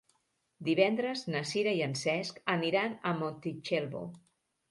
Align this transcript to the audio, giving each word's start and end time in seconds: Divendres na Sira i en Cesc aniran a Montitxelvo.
Divendres 0.69 1.25
na 1.33 1.41
Sira 1.49 1.73
i 1.81 1.83
en 1.89 1.93
Cesc 2.01 2.41
aniran 2.55 2.97
a 3.09 3.11
Montitxelvo. 3.21 4.05